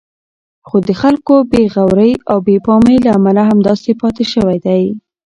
خو 0.67 0.77
د 0.87 0.89
خلکو 1.01 1.35
بې 1.51 1.63
غورئ 1.73 2.13
او 2.31 2.37
بې 2.45 2.57
پامۍ 2.65 2.97
له 3.05 3.11
امله 3.17 3.41
همداسې 3.51 3.91
پاتې 4.01 4.23
شوی 4.33 4.57
دی. 4.65 4.83